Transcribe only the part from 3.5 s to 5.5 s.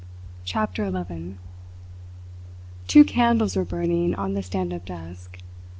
were burning on the stand up desk.